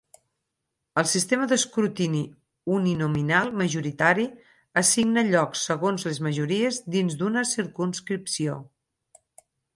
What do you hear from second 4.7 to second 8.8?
assigna llocs segons les majories dins d'una circumscripció.